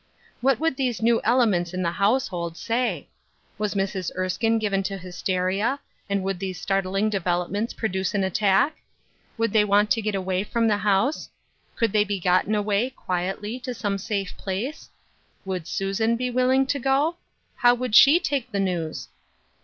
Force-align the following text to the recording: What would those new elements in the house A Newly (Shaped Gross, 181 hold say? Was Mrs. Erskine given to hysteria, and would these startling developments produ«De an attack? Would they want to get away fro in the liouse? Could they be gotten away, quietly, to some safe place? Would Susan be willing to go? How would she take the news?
What 0.39 0.59
would 0.59 0.77
those 0.77 1.03
new 1.03 1.21
elements 1.23 1.75
in 1.75 1.83
the 1.83 1.91
house 1.91 2.29
A 2.31 2.33
Newly 2.33 2.55
(Shaped 2.55 2.57
Gross, 3.59 3.69
181 3.75 3.77
hold 3.77 3.87
say? 3.93 3.95
Was 3.99 4.09
Mrs. 4.09 4.15
Erskine 4.17 4.57
given 4.57 4.81
to 4.81 4.97
hysteria, 4.97 5.79
and 6.09 6.23
would 6.23 6.39
these 6.39 6.59
startling 6.59 7.11
developments 7.11 7.75
produ«De 7.75 8.15
an 8.17 8.23
attack? 8.23 8.77
Would 9.37 9.53
they 9.53 9.63
want 9.63 9.91
to 9.91 10.01
get 10.01 10.15
away 10.15 10.43
fro 10.43 10.63
in 10.63 10.67
the 10.69 10.77
liouse? 10.77 11.29
Could 11.75 11.91
they 11.93 12.03
be 12.03 12.19
gotten 12.19 12.55
away, 12.55 12.89
quietly, 12.89 13.59
to 13.59 13.75
some 13.75 13.99
safe 13.99 14.35
place? 14.37 14.89
Would 15.45 15.67
Susan 15.67 16.15
be 16.15 16.31
willing 16.31 16.65
to 16.65 16.79
go? 16.79 17.17
How 17.57 17.75
would 17.75 17.93
she 17.93 18.19
take 18.19 18.51
the 18.51 18.59
news? 18.59 19.07